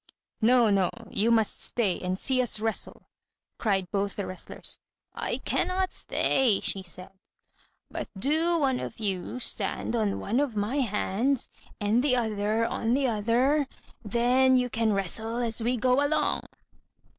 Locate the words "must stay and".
1.29-2.17